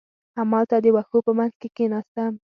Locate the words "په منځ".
1.25-1.53